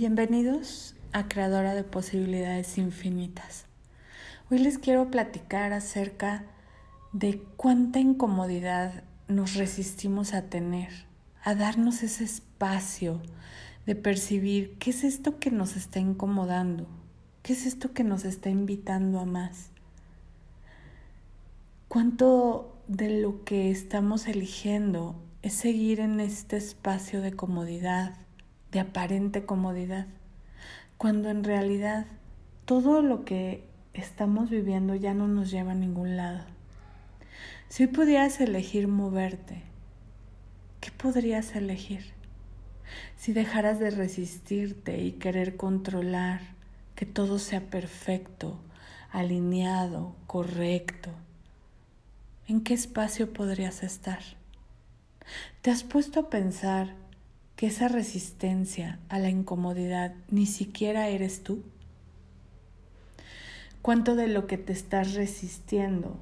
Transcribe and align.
Bienvenidos 0.00 0.94
a 1.12 1.28
Creadora 1.28 1.74
de 1.74 1.84
Posibilidades 1.84 2.78
Infinitas. 2.78 3.66
Hoy 4.50 4.58
les 4.58 4.78
quiero 4.78 5.10
platicar 5.10 5.74
acerca 5.74 6.46
de 7.12 7.42
cuánta 7.58 7.98
incomodidad 7.98 9.04
nos 9.28 9.56
resistimos 9.56 10.32
a 10.32 10.48
tener, 10.48 10.88
a 11.44 11.54
darnos 11.54 12.02
ese 12.02 12.24
espacio 12.24 13.20
de 13.84 13.94
percibir 13.94 14.74
qué 14.78 14.88
es 14.88 15.04
esto 15.04 15.38
que 15.38 15.50
nos 15.50 15.76
está 15.76 15.98
incomodando, 15.98 16.86
qué 17.42 17.52
es 17.52 17.66
esto 17.66 17.92
que 17.92 18.02
nos 18.02 18.24
está 18.24 18.48
invitando 18.48 19.20
a 19.20 19.26
más. 19.26 19.68
Cuánto 21.88 22.74
de 22.88 23.20
lo 23.20 23.44
que 23.44 23.70
estamos 23.70 24.28
eligiendo 24.28 25.14
es 25.42 25.52
seguir 25.52 26.00
en 26.00 26.20
este 26.20 26.56
espacio 26.56 27.20
de 27.20 27.34
comodidad, 27.34 28.14
de 28.72 28.80
aparente 28.80 29.44
comodidad, 29.44 30.06
cuando 30.96 31.30
en 31.30 31.44
realidad 31.44 32.06
todo 32.64 33.02
lo 33.02 33.24
que 33.24 33.64
estamos 33.94 34.50
viviendo 34.50 34.94
ya 34.94 35.14
no 35.14 35.28
nos 35.28 35.50
lleva 35.50 35.72
a 35.72 35.74
ningún 35.74 36.16
lado. 36.16 36.44
Si 37.68 37.86
pudieras 37.86 38.40
elegir 38.40 38.88
moverte, 38.88 39.62
¿qué 40.80 40.90
podrías 40.90 41.54
elegir? 41.56 42.12
Si 43.16 43.32
dejaras 43.32 43.78
de 43.78 43.90
resistirte 43.90 44.98
y 44.98 45.12
querer 45.12 45.56
controlar, 45.56 46.40
que 46.94 47.06
todo 47.06 47.38
sea 47.38 47.60
perfecto, 47.60 48.60
alineado, 49.10 50.14
correcto, 50.26 51.10
¿en 52.46 52.60
qué 52.62 52.74
espacio 52.74 53.32
podrías 53.32 53.82
estar? 53.82 54.20
¿Te 55.62 55.70
has 55.70 55.84
puesto 55.84 56.20
a 56.20 56.30
pensar 56.30 56.94
que 57.60 57.66
esa 57.66 57.88
resistencia 57.88 58.98
a 59.10 59.18
la 59.18 59.28
incomodidad 59.28 60.14
ni 60.30 60.46
siquiera 60.46 61.08
eres 61.08 61.42
tú? 61.42 61.62
¿Cuánto 63.82 64.16
de 64.16 64.28
lo 64.28 64.46
que 64.46 64.56
te 64.56 64.72
estás 64.72 65.12
resistiendo 65.12 66.16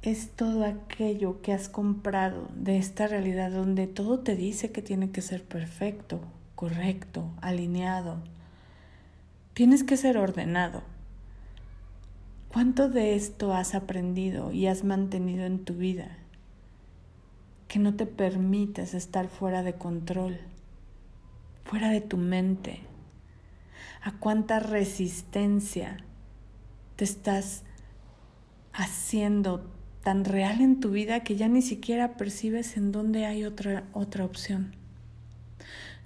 es 0.00 0.30
todo 0.30 0.64
aquello 0.64 1.42
que 1.42 1.52
has 1.52 1.68
comprado 1.68 2.48
de 2.54 2.78
esta 2.78 3.06
realidad 3.06 3.50
donde 3.50 3.86
todo 3.86 4.20
te 4.20 4.34
dice 4.34 4.72
que 4.72 4.80
tiene 4.80 5.10
que 5.10 5.20
ser 5.20 5.44
perfecto, 5.44 6.22
correcto, 6.54 7.28
alineado? 7.42 8.16
Tienes 9.52 9.84
que 9.84 9.98
ser 9.98 10.16
ordenado. 10.16 10.82
¿Cuánto 12.50 12.88
de 12.88 13.14
esto 13.14 13.52
has 13.52 13.74
aprendido 13.74 14.52
y 14.52 14.68
has 14.68 14.84
mantenido 14.84 15.44
en 15.44 15.66
tu 15.66 15.74
vida? 15.74 16.16
Que 17.68 17.78
no 17.78 17.94
te 17.94 18.06
permites 18.06 18.94
estar 18.94 19.28
fuera 19.28 19.62
de 19.62 19.74
control, 19.74 20.38
fuera 21.64 21.90
de 21.90 22.00
tu 22.00 22.16
mente. 22.16 22.80
A 24.02 24.12
cuánta 24.12 24.60
resistencia 24.60 25.96
te 26.94 27.04
estás 27.04 27.64
haciendo 28.72 29.68
tan 30.02 30.24
real 30.24 30.60
en 30.60 30.78
tu 30.78 30.90
vida 30.90 31.24
que 31.24 31.36
ya 31.36 31.48
ni 31.48 31.62
siquiera 31.62 32.16
percibes 32.16 32.76
en 32.76 32.92
dónde 32.92 33.26
hay 33.26 33.44
otra, 33.44 33.84
otra 33.92 34.24
opción. 34.24 34.76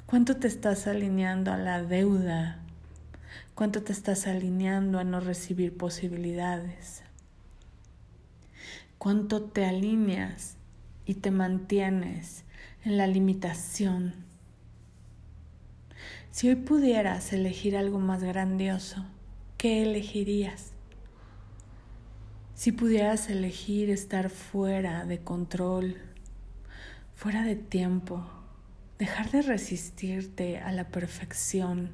¿Cuánto 0.07 0.37
te 0.37 0.49
estás 0.49 0.87
alineando 0.87 1.53
a 1.53 1.59
la 1.59 1.83
deuda? 1.83 2.61
¿Cuánto 3.55 3.83
te 3.83 3.93
estás 3.93 4.27
alineando 4.27 4.99
a 4.99 5.05
no 5.05 5.21
recibir 5.21 5.77
posibilidades? 5.77 7.03
¿Cuánto 8.97 9.43
te 9.43 9.67
alineas 9.67 10.57
y 11.11 11.15
te 11.15 11.33
mantienes 11.33 12.45
en 12.85 12.97
la 12.97 13.09
limitación. 13.09 14.15
Si 16.31 16.49
hoy 16.49 16.55
pudieras 16.55 17.33
elegir 17.33 17.77
algo 17.77 17.99
más 17.99 18.23
grandioso, 18.23 19.05
¿qué 19.57 19.83
elegirías? 19.83 20.71
Si 22.55 22.71
pudieras 22.71 23.29
elegir 23.29 23.91
estar 23.91 24.31
fuera 24.31 25.05
de 25.05 25.19
control, 25.19 25.97
fuera 27.17 27.43
de 27.43 27.57
tiempo, 27.57 28.25
dejar 29.01 29.33
de 29.33 29.43
resistirte 29.43 30.59
a 30.59 30.71
la 30.71 30.91
perfección, 30.91 31.91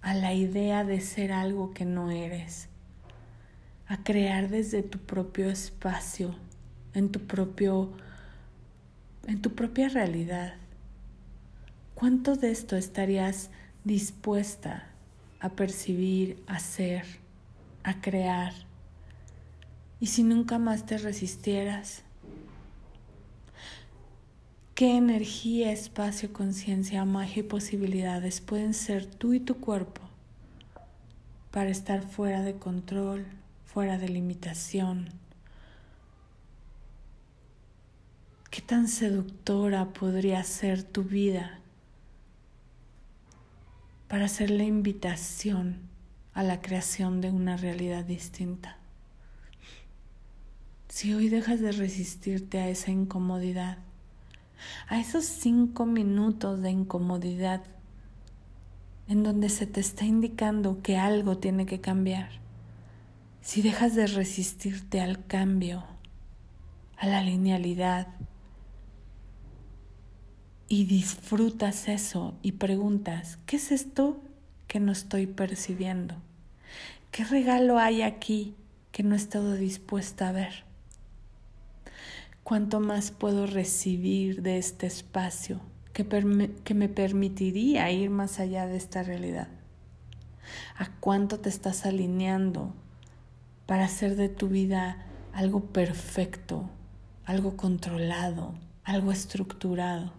a 0.00 0.14
la 0.14 0.32
idea 0.32 0.84
de 0.84 1.00
ser 1.00 1.32
algo 1.32 1.72
que 1.72 1.84
no 1.84 2.12
eres, 2.12 2.68
a 3.88 4.04
crear 4.04 4.48
desde 4.48 4.84
tu 4.84 5.00
propio 5.00 5.50
espacio 5.50 6.45
en 6.96 7.10
tu 7.10 7.20
propio 7.20 7.92
en 9.26 9.42
tu 9.42 9.54
propia 9.54 9.88
realidad. 9.88 10.54
¿Cuánto 11.94 12.36
de 12.36 12.50
esto 12.50 12.76
estarías 12.76 13.50
dispuesta 13.84 14.86
a 15.40 15.50
percibir, 15.50 16.42
a 16.46 16.58
ser, 16.58 17.04
a 17.82 18.00
crear? 18.00 18.52
Y 20.00 20.06
si 20.06 20.22
nunca 20.22 20.58
más 20.58 20.86
te 20.86 20.98
resistieras, 20.98 22.02
¿qué 24.74 24.96
energía, 24.96 25.72
espacio, 25.72 26.32
conciencia, 26.32 27.04
magia 27.04 27.40
y 27.40 27.44
posibilidades 27.44 28.40
pueden 28.40 28.74
ser 28.74 29.06
tú 29.06 29.32
y 29.32 29.40
tu 29.40 29.56
cuerpo 29.56 30.02
para 31.50 31.70
estar 31.70 32.02
fuera 32.02 32.42
de 32.42 32.56
control, 32.56 33.26
fuera 33.64 33.98
de 33.98 34.08
limitación? 34.08 35.25
¿Qué 38.56 38.62
tan 38.62 38.88
seductora 38.88 39.92
podría 39.92 40.42
ser 40.42 40.82
tu 40.82 41.02
vida 41.02 41.60
para 44.08 44.24
hacer 44.24 44.48
la 44.48 44.64
invitación 44.64 45.80
a 46.32 46.42
la 46.42 46.62
creación 46.62 47.20
de 47.20 47.30
una 47.30 47.58
realidad 47.58 48.02
distinta? 48.02 48.78
Si 50.88 51.12
hoy 51.12 51.28
dejas 51.28 51.60
de 51.60 51.70
resistirte 51.70 52.58
a 52.58 52.70
esa 52.70 52.90
incomodidad, 52.90 53.76
a 54.88 55.00
esos 55.00 55.26
cinco 55.26 55.84
minutos 55.84 56.62
de 56.62 56.70
incomodidad 56.70 57.62
en 59.06 59.22
donde 59.22 59.50
se 59.50 59.66
te 59.66 59.80
está 59.80 60.06
indicando 60.06 60.80
que 60.80 60.96
algo 60.96 61.36
tiene 61.36 61.66
que 61.66 61.82
cambiar, 61.82 62.30
si 63.42 63.60
dejas 63.60 63.94
de 63.94 64.06
resistirte 64.06 65.02
al 65.02 65.26
cambio, 65.26 65.84
a 66.96 67.06
la 67.06 67.22
linealidad, 67.22 68.08
y 70.68 70.84
disfrutas 70.84 71.88
eso 71.88 72.34
y 72.42 72.52
preguntas, 72.52 73.38
¿qué 73.46 73.56
es 73.56 73.70
esto 73.70 74.20
que 74.66 74.80
no 74.80 74.92
estoy 74.92 75.26
percibiendo? 75.26 76.16
¿Qué 77.12 77.24
regalo 77.24 77.78
hay 77.78 78.02
aquí 78.02 78.54
que 78.90 79.02
no 79.02 79.14
he 79.14 79.18
estado 79.18 79.54
dispuesta 79.54 80.28
a 80.28 80.32
ver? 80.32 80.64
¿Cuánto 82.42 82.80
más 82.80 83.10
puedo 83.10 83.46
recibir 83.46 84.42
de 84.42 84.58
este 84.58 84.86
espacio 84.86 85.60
que, 85.92 86.04
me 86.74 86.88
permitiría 86.88 87.90
ir 87.90 88.10
más 88.10 88.40
allá 88.40 88.66
de 88.66 88.76
esta 88.76 89.02
realidad? 89.02 89.48
¿A 90.76 90.90
cuánto 91.00 91.40
te 91.40 91.48
estás 91.48 91.86
alineando 91.86 92.74
para 93.66 93.84
hacer 93.84 94.16
de 94.16 94.28
tu 94.28 94.48
vida 94.48 95.06
algo 95.32 95.60
perfecto, 95.60 96.68
algo 97.24 97.56
controlado, 97.56 98.54
algo 98.84 99.10
estructurado? 99.10 100.12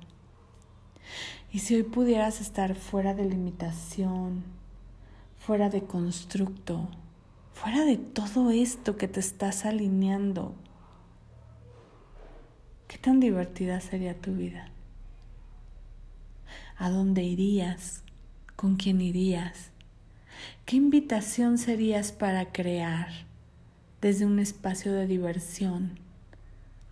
Y 1.52 1.60
si 1.60 1.76
hoy 1.76 1.84
pudieras 1.84 2.42
estar 2.42 2.76
fuera 2.76 3.14
de 3.14 3.26
limitación, 3.26 4.44
fuera 5.40 5.70
de 5.70 5.84
constructo, 5.84 6.90
fuera 7.54 7.86
de 7.86 7.98
todo 7.98 8.52
esto 8.52 8.98
que 8.98 9.08
te 9.08 9.20
estás 9.20 9.66
alineando, 9.66 10.54
¿qué 12.88 12.98
tan 12.98 13.20
divertida 13.20 13.80
sería 13.80 14.20
tu 14.20 14.34
vida? 14.34 14.70
¿A 16.78 16.90
dónde 16.90 17.24
irías? 17.24 18.04
¿Con 18.56 18.76
quién 18.76 19.02
irías? 19.02 19.72
¿Qué 20.66 20.76
invitación 20.76 21.58
serías 21.58 22.12
para 22.12 22.52
crear 22.52 23.08
desde 24.02 24.26
un 24.26 24.38
espacio 24.40 24.94
de 24.94 25.08
diversión? 25.08 26.07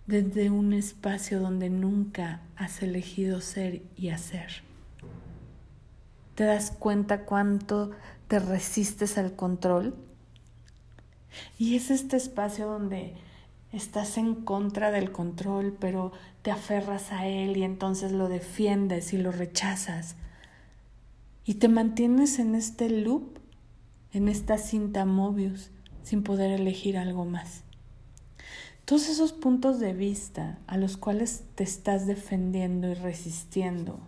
Desde 0.06 0.50
un 0.50 0.72
espacio 0.72 1.40
donde 1.40 1.68
nunca 1.68 2.40
has 2.56 2.82
elegido 2.82 3.40
ser 3.40 3.82
y 3.96 4.10
hacer. 4.10 4.62
¿Te 6.34 6.44
das 6.44 6.70
cuenta 6.70 7.24
cuánto 7.24 7.90
te 8.28 8.38
resistes 8.38 9.18
al 9.18 9.34
control? 9.34 9.96
Y 11.58 11.76
es 11.76 11.90
este 11.90 12.16
espacio 12.16 12.66
donde 12.66 13.14
estás 13.72 14.16
en 14.16 14.34
contra 14.34 14.90
del 14.90 15.10
control, 15.12 15.76
pero 15.78 16.12
te 16.42 16.50
aferras 16.50 17.10
a 17.12 17.26
él 17.26 17.56
y 17.56 17.64
entonces 17.64 18.12
lo 18.12 18.28
defiendes 18.28 19.12
y 19.12 19.18
lo 19.18 19.32
rechazas. 19.32 20.16
Y 21.44 21.54
te 21.54 21.68
mantienes 21.68 22.38
en 22.38 22.54
este 22.54 22.90
loop, 22.90 23.38
en 24.12 24.28
esta 24.28 24.58
cinta 24.58 25.04
Mobius, 25.04 25.70
sin 26.02 26.22
poder 26.22 26.52
elegir 26.52 26.96
algo 26.96 27.24
más. 27.24 27.65
Todos 28.86 29.08
esos 29.08 29.32
puntos 29.32 29.80
de 29.80 29.92
vista 29.92 30.60
a 30.68 30.76
los 30.76 30.96
cuales 30.96 31.42
te 31.56 31.64
estás 31.64 32.06
defendiendo 32.06 32.88
y 32.88 32.94
resistiendo 32.94 33.98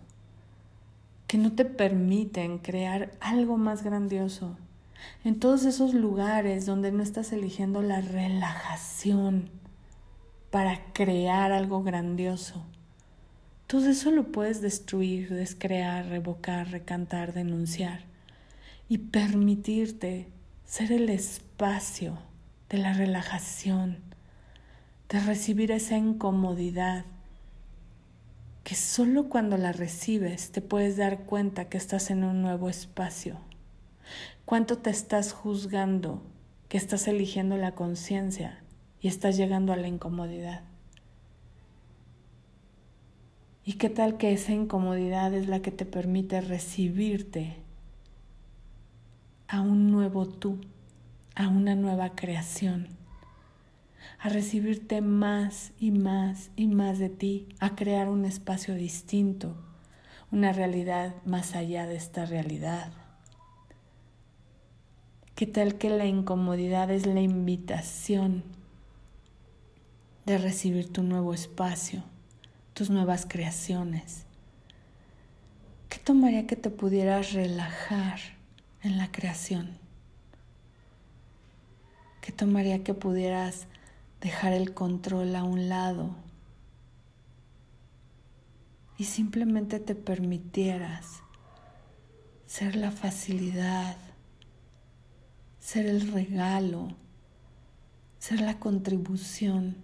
que 1.27 1.37
no 1.37 1.51
te 1.51 1.65
permiten 1.65 2.59
crear 2.59 3.11
algo 3.19 3.57
más 3.57 3.83
grandioso. 3.83 4.57
En 5.25 5.37
todos 5.37 5.65
esos 5.65 5.93
lugares 5.93 6.65
donde 6.65 6.93
no 6.93 7.03
estás 7.03 7.33
eligiendo 7.33 7.81
la 7.81 7.99
relajación 7.99 9.49
para 10.49 10.93
crear 10.93 11.51
algo 11.51 11.83
grandioso. 11.83 12.63
Todo 13.67 13.89
eso 13.89 14.11
lo 14.11 14.31
puedes 14.31 14.61
destruir, 14.61 15.29
descrear, 15.29 16.05
revocar, 16.05 16.71
recantar, 16.71 17.33
denunciar 17.33 18.05
y 18.87 18.97
permitirte 18.97 20.29
ser 20.63 20.93
el 20.93 21.09
espacio 21.09 22.17
de 22.69 22.77
la 22.77 22.93
relajación, 22.93 24.08
de 25.09 25.19
recibir 25.19 25.71
esa 25.71 25.97
incomodidad 25.97 27.03
que 28.63 28.75
solo 28.75 29.27
cuando 29.27 29.57
la 29.57 29.71
recibes 29.71 30.51
te 30.51 30.61
puedes 30.61 30.97
dar 30.97 31.23
cuenta 31.23 31.65
que 31.67 31.77
estás 31.77 32.11
en 32.11 32.23
un 32.23 32.43
nuevo 32.43 32.69
espacio. 32.69 33.37
¿Cuánto 34.45 34.77
te 34.77 34.91
estás 34.91 35.33
juzgando 35.33 36.21
que 36.67 36.77
estás 36.77 37.07
eligiendo 37.07 37.57
la 37.57 37.73
conciencia 37.73 38.61
y 39.01 39.07
estás 39.07 39.35
llegando 39.35 39.73
a 39.73 39.77
la 39.77 39.87
incomodidad? 39.87 40.61
¿Y 43.65 43.73
qué 43.73 43.89
tal 43.89 44.17
que 44.17 44.31
esa 44.31 44.51
incomodidad 44.51 45.33
es 45.33 45.47
la 45.47 45.63
que 45.63 45.71
te 45.71 45.85
permite 45.85 46.39
recibirte 46.41 47.55
a 49.47 49.61
un 49.61 49.91
nuevo 49.91 50.27
tú, 50.27 50.59
a 51.33 51.47
una 51.47 51.73
nueva 51.73 52.15
creación? 52.15 52.98
A 54.19 54.29
recibirte 54.29 55.01
más 55.01 55.71
y 55.79 55.91
más 55.91 56.51
y 56.57 56.67
más 56.67 56.99
de 56.99 57.09
ti, 57.09 57.47
a 57.59 57.75
crear 57.75 58.09
un 58.09 58.25
espacio 58.25 58.75
distinto, 58.75 59.55
una 60.31 60.51
realidad 60.51 61.15
más 61.25 61.55
allá 61.55 61.87
de 61.87 61.95
esta 61.95 62.25
realidad. 62.25 62.91
¿Qué 65.35 65.47
tal 65.47 65.77
que 65.77 65.89
la 65.89 66.05
incomodidad 66.05 66.91
es 66.91 67.05
la 67.05 67.21
invitación 67.21 68.43
de 70.25 70.37
recibir 70.37 70.91
tu 70.91 71.01
nuevo 71.01 71.33
espacio, 71.33 72.03
tus 72.73 72.89
nuevas 72.89 73.25
creaciones? 73.25 74.25
¿Qué 75.87 75.97
tomaría 75.97 76.45
que 76.45 76.57
te 76.57 76.69
pudieras 76.69 77.31
relajar 77.31 78.19
en 78.83 78.97
la 78.97 79.09
creación? 79.13 79.77
¿Qué 82.19 82.33
tomaría 82.33 82.83
que 82.83 82.93
pudieras 82.93 83.67
dejar 84.21 84.53
el 84.53 84.73
control 84.73 85.35
a 85.35 85.43
un 85.43 85.69
lado 85.69 86.15
y 88.97 89.05
simplemente 89.05 89.79
te 89.79 89.95
permitieras 89.95 91.21
ser 92.45 92.75
la 92.75 92.91
facilidad, 92.91 93.95
ser 95.59 95.85
el 95.85 96.11
regalo, 96.11 96.89
ser 98.17 98.41
la 98.41 98.59
contribución. 98.59 99.77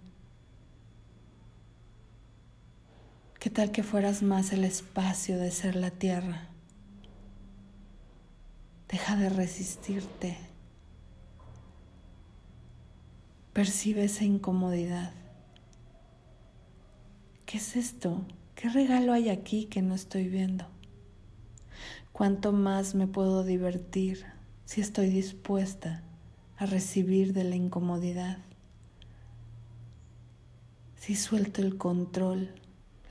¿Qué 3.38 3.48
tal 3.48 3.70
que 3.70 3.82
fueras 3.82 4.22
más 4.22 4.52
el 4.52 4.64
espacio 4.64 5.38
de 5.38 5.50
ser 5.50 5.76
la 5.76 5.90
tierra? 5.90 6.48
Deja 8.88 9.16
de 9.16 9.30
resistirte. 9.30 10.36
Percibe 13.56 14.04
esa 14.04 14.26
incomodidad. 14.26 15.14
¿Qué 17.46 17.56
es 17.56 17.74
esto? 17.74 18.26
¿Qué 18.54 18.68
regalo 18.68 19.14
hay 19.14 19.30
aquí 19.30 19.64
que 19.64 19.80
no 19.80 19.94
estoy 19.94 20.28
viendo? 20.28 20.66
¿Cuánto 22.12 22.52
más 22.52 22.94
me 22.94 23.06
puedo 23.06 23.44
divertir 23.44 24.26
si 24.66 24.82
estoy 24.82 25.08
dispuesta 25.08 26.02
a 26.58 26.66
recibir 26.66 27.32
de 27.32 27.44
la 27.44 27.56
incomodidad? 27.56 28.40
Si 30.96 31.14
suelto 31.14 31.62
el 31.62 31.78
control, 31.78 32.50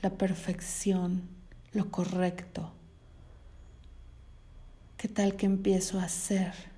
la 0.00 0.10
perfección, 0.10 1.22
lo 1.72 1.90
correcto. 1.90 2.72
¿Qué 4.96 5.08
tal 5.08 5.34
que 5.34 5.46
empiezo 5.46 5.98
a 5.98 6.04
hacer? 6.04 6.75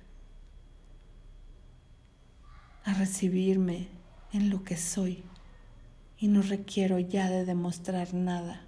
A 2.89 2.93
recibirme 2.95 3.87
en 4.33 4.49
lo 4.49 4.63
que 4.63 4.75
soy 4.75 5.23
y 6.17 6.27
no 6.27 6.41
requiero 6.41 6.97
ya 6.97 7.29
de 7.29 7.45
demostrar 7.45 8.15
nada, 8.15 8.63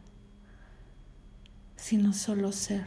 sino 1.76 2.14
solo 2.14 2.52
ser. 2.52 2.86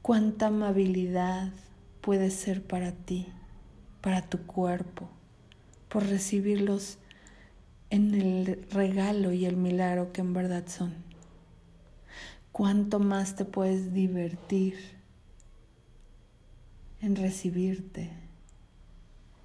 Cuánta 0.00 0.46
amabilidad 0.46 1.52
puede 2.00 2.30
ser 2.30 2.62
para 2.62 2.92
ti, 2.92 3.28
para 4.00 4.22
tu 4.22 4.46
cuerpo, 4.46 5.10
por 5.90 6.06
recibirlos 6.06 6.96
en 7.90 8.14
el 8.14 8.66
regalo 8.70 9.32
y 9.32 9.44
el 9.44 9.58
milagro 9.58 10.10
que 10.12 10.22
en 10.22 10.32
verdad 10.32 10.66
son. 10.68 10.94
Cuánto 12.50 12.98
más 12.98 13.36
te 13.36 13.44
puedes 13.44 13.92
divertir 13.92 14.96
en 17.02 17.14
recibirte 17.14 18.27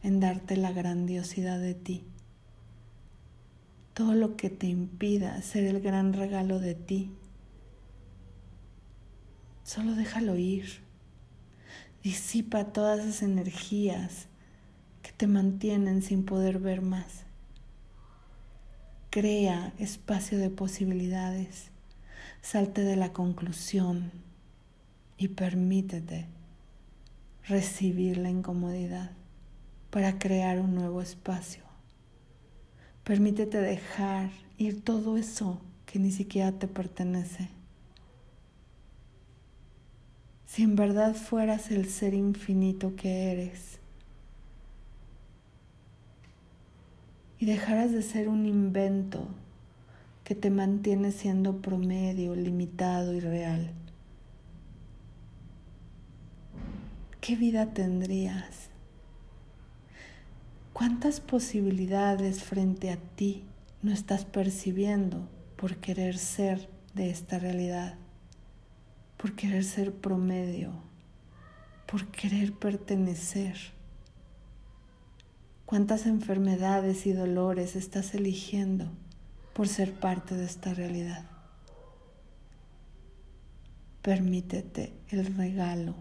en 0.04 0.20
darte 0.20 0.58
la 0.58 0.74
grandiosidad 0.74 1.60
de 1.60 1.74
ti. 1.74 2.04
Todo 3.94 4.14
lo 4.14 4.36
que 4.36 4.50
te 4.50 4.68
impida 4.68 5.42
ser 5.42 5.64
el 5.64 5.82
gran 5.82 6.14
regalo 6.14 6.60
de 6.60 6.76
ti, 6.76 7.12
solo 9.64 9.96
déjalo 9.96 10.36
ir. 10.36 10.84
Disipa 12.04 12.66
todas 12.66 13.00
esas 13.00 13.24
energías 13.24 14.28
que 15.02 15.14
te 15.14 15.26
mantienen 15.26 16.02
sin 16.02 16.26
poder 16.26 16.60
ver 16.60 16.82
más. 16.82 17.24
Crea 19.10 19.74
espacio 19.80 20.38
de 20.38 20.50
posibilidades. 20.50 21.72
Salte 22.42 22.82
de 22.82 22.98
la 22.98 23.14
conclusión 23.14 24.12
y 25.18 25.30
permítete 25.30 26.28
recibir 27.48 28.18
la 28.18 28.30
incomodidad 28.30 29.12
para 29.94 30.18
crear 30.18 30.60
un 30.60 30.74
nuevo 30.74 31.04
espacio. 31.04 31.62
Permítete 33.04 33.60
dejar 33.60 34.32
ir 34.58 34.84
todo 34.84 35.18
eso 35.18 35.62
que 35.86 36.00
ni 36.00 36.10
siquiera 36.10 36.52
te 36.52 36.68
pertenece. 36.68 37.48
Si 40.48 40.64
en 40.64 40.76
verdad 40.76 41.14
fueras 41.14 41.70
el 41.70 41.88
ser 41.88 42.16
infinito 42.16 42.96
que 42.96 43.32
eres 43.32 43.78
y 47.38 47.46
dejaras 47.46 47.92
de 47.92 48.02
ser 48.02 48.30
un 48.30 48.48
invento 48.48 49.28
que 50.24 50.34
te 50.34 50.50
mantiene 50.50 51.12
siendo 51.12 51.62
promedio, 51.62 52.34
limitado 52.34 53.14
y 53.14 53.20
real, 53.20 53.70
¿qué 57.22 57.36
vida 57.36 57.76
tendrías? 57.76 58.62
¿Cuántas 60.86 61.22
posibilidades 61.22 62.44
frente 62.44 62.92
a 62.92 62.98
ti 62.98 63.46
no 63.82 63.94
estás 63.94 64.25
percibiendo 64.25 65.30
por 65.56 65.78
querer 65.78 66.18
ser 66.18 66.70
de 66.94 67.10
esta 67.10 67.40
realidad? 67.40 67.96
Por 69.16 69.34
querer 69.34 69.63
ser 69.63 69.94
promedio, 69.94 70.74
por 71.90 72.08
querer 72.08 72.52
pertenecer. 72.52 73.56
¿Cuántas 75.66 76.06
enfermedades 76.06 77.06
y 77.06 77.13
dolores 77.13 77.78
estás 77.78 78.13
eligiendo 78.13 78.92
por 79.54 79.70
ser 79.70 79.94
parte 79.94 80.36
de 80.36 80.44
esta 80.44 80.74
realidad? 80.74 81.32
Permítete 84.02 84.92
el 85.08 85.34
regalo, 85.34 85.96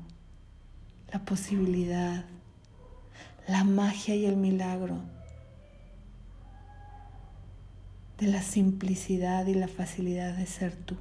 la 1.12 1.24
posibilidad 1.24 2.24
la 3.48 3.64
magia 3.64 4.14
y 4.14 4.24
el 4.26 4.36
milagro 4.36 5.00
de 8.18 8.28
la 8.28 8.42
simplicidad 8.42 9.46
y 9.46 9.54
la 9.54 9.66
facilidad 9.66 10.36
de 10.36 10.46
ser 10.46 10.76
tú. 10.76 10.96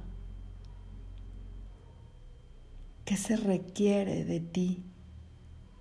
¿Qué 3.04 3.16
se 3.16 3.36
requiere 3.36 4.24
de 4.24 4.40
ti? 4.40 4.82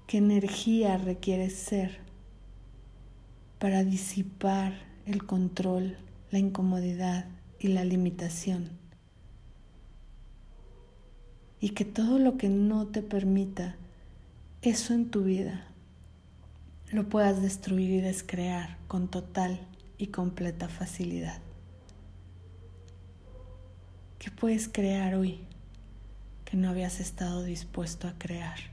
¿Qué 0.06 0.18
energía 0.18 0.98
requiere 0.98 1.50
ser 1.50 2.00
para 3.58 3.84
disipar 3.84 4.74
el 5.06 5.26
control, 5.26 5.98
la 6.30 6.40
incomodidad 6.40 7.26
y 7.60 7.70
la 7.70 7.86
limitación? 7.86 8.70
Y 11.60 11.70
que 11.70 11.86
todo 11.86 12.20
lo 12.20 12.38
que 12.38 12.50
no 12.50 12.88
te 12.88 13.02
permita 13.02 13.78
eso 14.62 14.94
en 14.94 15.10
tu 15.10 15.24
vida 15.24 15.71
lo 16.92 17.10
puedas 17.10 17.42
destruir 17.42 17.92
y 17.92 18.02
descrear 18.02 18.78
con 18.88 19.08
total 19.08 19.60
y 19.98 20.08
completa 20.08 20.70
facilidad. 20.70 21.40
¿Qué 24.20 24.30
puedes 24.30 24.68
crear 24.68 25.16
hoy 25.16 25.48
que 26.52 26.58
no 26.58 26.70
habías 26.70 27.00
estado 27.00 27.44
dispuesto 27.44 28.10
a 28.10 28.16
crear. 28.18 28.71